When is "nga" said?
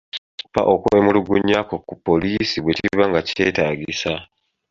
3.09-3.21